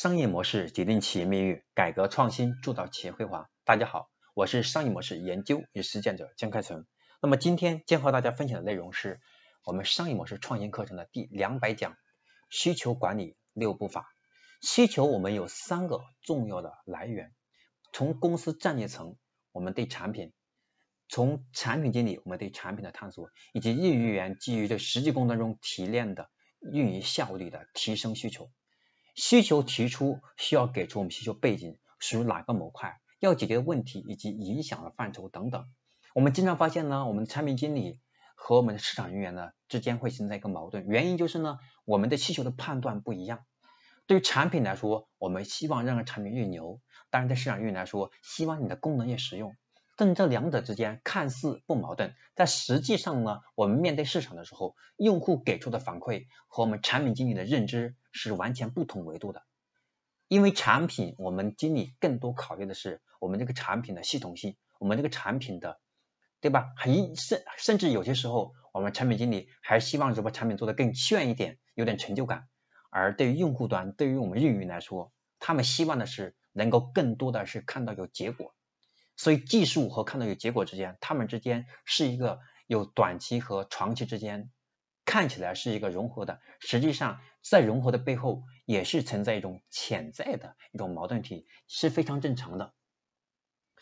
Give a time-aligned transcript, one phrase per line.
[0.00, 3.50] 商业模式决定企业命运，改革创新铸造企业辉煌。
[3.64, 6.86] 大家好，我是商业模式研究与实践者江开成。
[7.20, 9.20] 那么今天将和大家分享的内容是
[9.64, 11.96] 我们商业模式创新课程的第两百讲：
[12.48, 14.06] 需求管理六步法。
[14.62, 17.34] 需求我们有三个重要的来源，
[17.92, 19.16] 从公司战略层，
[19.50, 20.28] 我们对产品；
[21.08, 26.30] 从产品经理，我们对产品的探索，以及运营员基于这实际工作中提炼的
[26.72, 28.48] 运营效率的提升需求。
[29.20, 35.66] 需求提出需要给出我们需求背景属于哪个模块，要解决的问题以及影响的范畴等等。
[36.14, 37.98] 我们经常发现呢，我们的产品经理
[38.36, 43.40] 和我们的市场人员呢之间会存在一个矛盾，原因就是呢，我们的需求的判断不一样。
[44.06, 46.78] 对于产品来说，我们希望让产品越牛；，
[47.10, 49.56] 当然对市场运营来说，希望你的功能越实用。
[49.98, 59.42] 但这两者之间看似不矛盾，但实际上呢，我们面对市场的时候，用户给出的反馈和我们产品经理的认知是完全不同维度的。
[60.28, 65.80] 因为产品，我们经理更多考虑的是我们这个产品的系统性，我们这个产品的，
[66.40, 66.72] 对吧？
[66.76, 72.46] 很甚甚至有些时候，我们产品经理还希望这把产品做得更炫一点，有点成就感。
[72.90, 78.54] 而对于用户端，对于我们运营来说，他们希望的是能够更多的是看到有结果。
[79.18, 84.50] 所以技术和看到有结果之间，他们之间是一个有短期和长期之间
[85.04, 92.72] 看起来是一个融合的，实际上在融合的背后也是存在一种潜在的一种矛盾体，是非常正常的。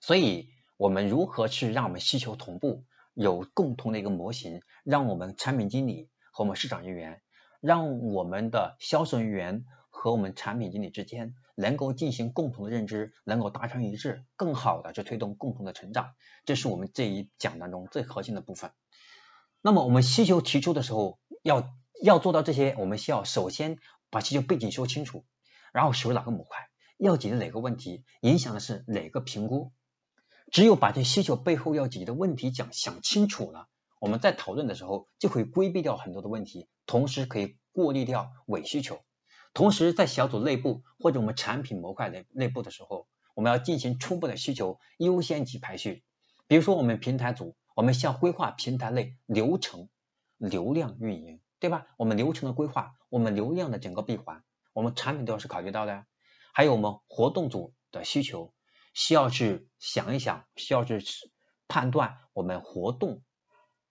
[0.00, 7.22] 所以我们如何去让我们需求同步，有共同的一个模型，让我们产品经理和我们市场人员，
[7.60, 9.64] 让我们的销售人员。
[9.94, 16.14] 和我们产品经理之间能够进行共同的认知，能够达成一致，更好的去推动共同的成长，
[16.44, 18.72] 这是我们这一讲当中最核心的部分。
[19.60, 21.70] 那么我们需求提出的时候，要
[22.02, 23.78] 要做到这些，我们需要首先
[24.10, 25.24] 把需求背景说清楚，
[25.72, 29.72] 然后属于哪个模块，要解决哪个问题，影响的是哪个评估。
[30.50, 33.68] 只有把这需求背后要解决的问题讲想清楚了，
[34.00, 39.00] 我们在讨论的时候就可以规避掉很多的问题，同时可以过滤掉伪需求。
[39.54, 46.02] 同时，在小组内部或者我们产品模块内内部的时候，我们要进行初步的需求优先级排序。
[46.46, 49.90] 比如说，我们平台组，我们需要规划平台内流程、
[50.38, 51.86] 流量运营，对吧？
[51.98, 54.42] 我们流程的规划，我们流量的整个闭环，
[54.72, 56.06] 我们产品都要是考虑到的。
[56.54, 58.54] 还有我们活动组的需求，
[58.94, 61.04] 需要去想一想，需要去
[61.68, 63.22] 判断我们活动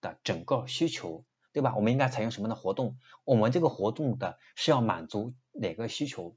[0.00, 1.26] 的整个需求。
[1.52, 1.74] 对吧？
[1.74, 2.96] 我们应该采用什么样的活动？
[3.24, 6.36] 我们这个活动的是要满足哪个需求？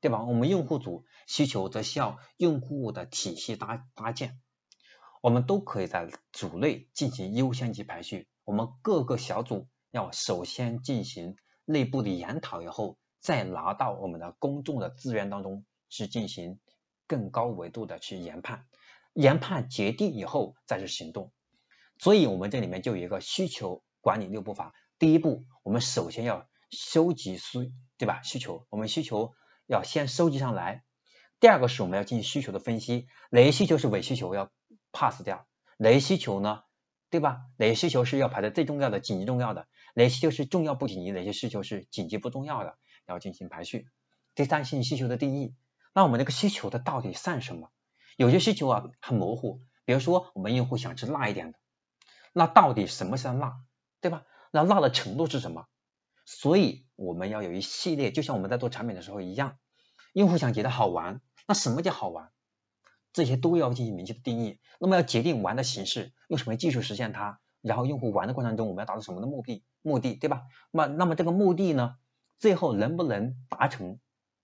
[0.00, 0.24] 对吧？
[0.24, 4.40] 我们用户组需求则需要用户的体系搭搭建，
[5.20, 8.26] 我们都可以在组内进行优先级排序。
[8.44, 16.58] 我们各个小组要首先进行内部的研讨以后，再拿到我们的公众的资源当中去进行
[17.06, 18.66] 更高维度的去研判，
[19.12, 21.32] 研判决定以后再去行动。
[21.98, 23.84] 所以，我们这里面就有一个需求。
[24.04, 27.72] 管理六步法，第一步，我们首先要收集需，
[28.02, 28.20] 对吧？
[28.24, 29.36] 需求，我们需求
[29.68, 30.82] 要先收集上来。
[31.38, 34.50] 第二个是我们要进行需求的分析，哪些需求是伪需求要
[34.90, 35.46] pass 掉，
[35.76, 36.64] 哪些需求呢，
[37.10, 37.42] 对吧？
[37.58, 42.76] 哪些需求是要排在最重要的、紧急重要的，哪些需求是重要不紧急，哪些需求是紧急不重要的，
[43.06, 43.86] 要进行排序。
[44.34, 45.54] 第三，性需求的定义，
[45.94, 47.70] 那我们这个需求它到底算什么？
[48.16, 51.58] 有些需求啊很模糊，比如说我们用户想吃辣一点的，
[52.32, 53.60] 那到底什么是辣？
[54.00, 54.24] 对吧？
[54.50, 55.68] 那辣的程度是什么？
[56.24, 59.58] 所以我们要有一系列，就像我们在做产品的时候一样，
[60.12, 62.30] 用户想觉得好玩，那什么叫好玩？
[63.12, 64.60] 这些都要进行明确的定义。
[64.78, 69.64] 那么要决定玩的形式，用什么技术实现它，然后用户玩的过程中，我们要达到什么的目的？
[69.82, 70.42] 目的对吧？
[70.70, 71.96] 那那么这个目的呢，
[72.38, 73.98] 最后能不能达成？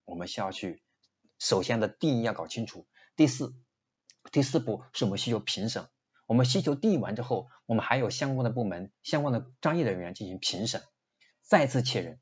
[0.04, 0.82] 我们需要去
[1.38, 2.86] 首先的定义要搞清楚。
[3.14, 3.54] 第四，
[4.32, 5.86] 第四步是我们需求评审。
[6.26, 10.82] 我们需求定义完之后，我们还有相关的部门、相关的专业人员进行评审，
[11.42, 12.20] 再次确认，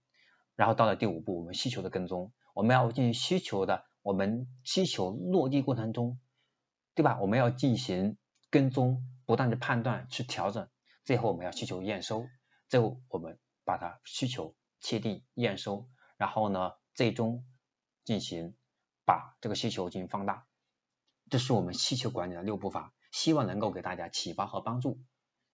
[0.57, 6.19] 然后到了第五步，我们需求的跟踪，我们要进行需求的，我们需求落地过程中，
[6.95, 7.19] 对吧？
[7.21, 8.17] 我们要进行
[8.51, 10.69] 跟踪，不断的判断去调整，
[11.05, 12.27] 最后我们要需求验收，
[12.69, 17.45] 最后我们把它需求确定验收，然后呢，最终
[18.05, 18.57] 进行
[19.05, 20.47] 把这个需求进行放大，
[21.31, 22.93] 这是我们需求管理的六步法。
[23.13, 25.01] 希望能够给大家启发和帮助，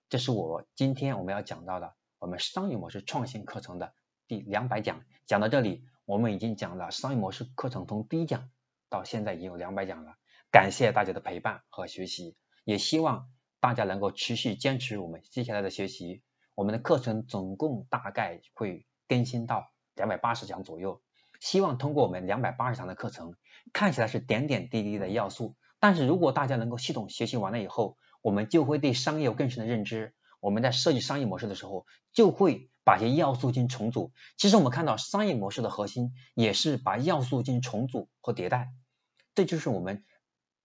[0.08, 3.94] 这是我今天我们要讲到的我们商业模式创新课程的
[4.32, 5.04] 第两百讲。
[5.26, 8.48] 讲到这里，我们已经讲了商业模式课程从第一讲
[8.88, 10.16] 到现在已经有两百讲了。
[10.50, 12.34] 感谢大家的陪伴和学习，
[12.64, 13.28] 也希望
[13.60, 16.22] 大家能够持续坚持我们接下来的学习。
[16.54, 21.02] 我们的课程总共大概会更新到两百八十讲左右。
[21.38, 23.34] 希望通过我们两百八十堂的课程，
[23.74, 30.14] 看起来是点点滴滴的要素，但是如果大家能够系统学习完了以后，我们就会对商业有更深的认知。
[30.40, 34.12] 我们在设计商业模式的时候，就会把一些要素进行重组。
[34.36, 38.72] 其实我们看到商业模式的核心也是把要素进行重组和迭代，
[39.34, 40.04] 这就是我们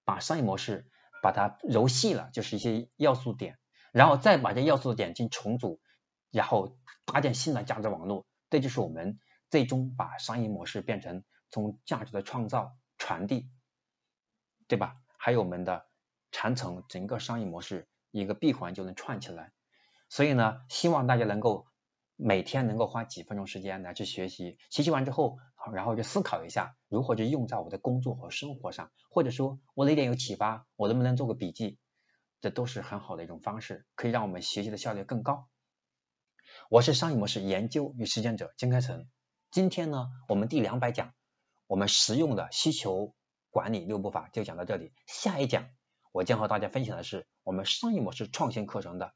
[0.06, 0.90] 把商业模式
[1.22, 3.58] 把它揉细了，就是一些要素点，
[3.92, 5.80] 然后再把这要素点进行重组，
[6.32, 8.26] 然后搭建新的价值网络。
[8.50, 13.50] 这就是我们最终把商业模式变成从价值的创造、传递，
[14.68, 14.98] 对吧？
[15.18, 15.86] 还有我们的
[16.32, 19.52] 传承，整个商业模式一个闭环就能串起来。
[20.10, 21.68] 所以呢，希望大家能够
[22.20, 25.38] 每天能够花几分钟时间来去学习，学习完之后，
[25.72, 31.78] 然后就思考一下如何去用在我的工作和生活上，或者说我哪点有启发，我能不能做个笔记，
[32.42, 35.48] 这都是很好的一种方式，可以让我们学习的效率更高。
[36.70, 39.08] 我是商业模式研究与实践者金开成，
[39.52, 41.14] 今天呢，我们第两百讲，
[41.68, 43.14] 我们实用的需求
[43.52, 45.70] 管理六步法就讲到这里，下一讲
[46.12, 49.14] 我将和大家分享的是我们商业模式创新课程的。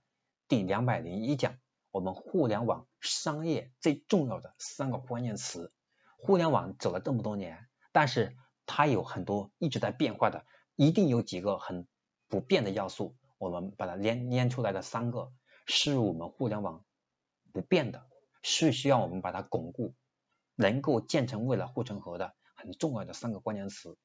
[0.47, 1.57] 第两百零一讲，
[1.91, 5.73] 我们互联网商业最重要的三个关键词。
[6.17, 10.45] 互联网走了这么多年，但是它有很多一直在变化的，
[10.75, 11.87] 一定有几个很
[12.29, 13.15] 不变的要素。
[13.37, 15.33] 我们把它连连出来的三个，
[15.65, 16.85] 是我们互联网
[17.51, 18.05] 不变的，
[18.41, 19.95] 是需要我们把它巩固，
[20.55, 23.97] 能够建成未来护城河的很重要的三个关键词。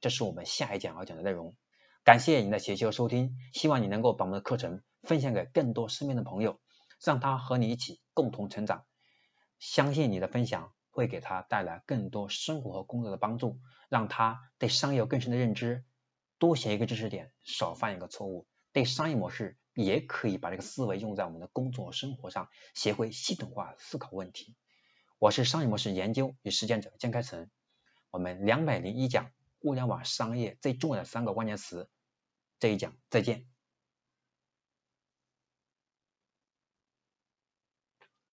[0.00, 1.56] 这是我们下一讲要讲的内容。
[2.04, 6.60] 感谢您的学习和收听，希望你能够把我们的课程分享给更多身边的朋友，
[7.02, 8.84] 让他和你一起共同成长。
[9.58, 15.84] 相信你的分享会给他带来更多生活和工作的帮助，让他对商业有更深的认知。
[16.38, 18.46] 多学一个知识点，少犯一个错误。
[18.72, 24.56] 对商业模式也可以把这个思维用在我们的工作生活上，学会系统化思考问题。
[25.18, 27.48] 我是商业模式研究与实践者江开成，
[28.10, 29.30] 我们两百零一讲
[29.60, 31.88] 互联网商业最重要的三个关键词。
[32.58, 33.53] 这一讲再见。